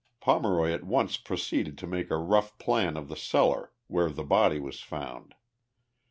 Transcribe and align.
Pomeroy 0.19 0.71
at 0.71 0.83
once 0.83 1.15
proceeded 1.17 1.77
to 1.77 1.85
make 1.85 2.09
a 2.09 2.17
rough 2.17 2.57
plan 2.57 2.97
of 2.97 3.07
the 3.07 3.15
cel 3.15 3.49
lar, 3.49 3.71
where 3.85 4.09
the 4.09 4.23
body 4.23 4.59
was 4.59 4.79
found. 4.81 5.35